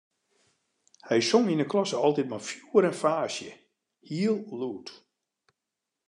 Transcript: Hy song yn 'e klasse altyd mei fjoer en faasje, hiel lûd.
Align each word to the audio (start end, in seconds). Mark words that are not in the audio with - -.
Hy 1.07 1.19
song 1.29 1.47
yn 1.51 1.63
'e 1.63 1.67
klasse 1.71 1.97
altyd 2.05 2.29
mei 2.31 2.43
fjoer 2.49 2.83
en 2.89 2.99
faasje, 3.01 3.51
hiel 4.07 4.39
lûd. 4.59 4.87